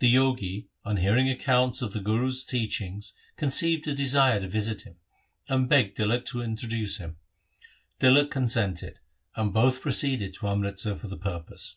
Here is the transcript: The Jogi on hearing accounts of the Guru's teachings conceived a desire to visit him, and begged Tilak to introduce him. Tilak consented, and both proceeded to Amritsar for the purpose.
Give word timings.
The 0.00 0.12
Jogi 0.12 0.68
on 0.84 0.98
hearing 0.98 1.30
accounts 1.30 1.80
of 1.80 1.94
the 1.94 2.00
Guru's 2.00 2.44
teachings 2.44 3.14
conceived 3.38 3.88
a 3.88 3.94
desire 3.94 4.38
to 4.38 4.46
visit 4.46 4.82
him, 4.82 4.96
and 5.48 5.70
begged 5.70 5.96
Tilak 5.96 6.26
to 6.26 6.42
introduce 6.42 6.98
him. 6.98 7.16
Tilak 7.98 8.30
consented, 8.30 9.00
and 9.36 9.54
both 9.54 9.80
proceeded 9.80 10.34
to 10.34 10.48
Amritsar 10.48 10.96
for 10.96 11.08
the 11.08 11.16
purpose. 11.16 11.76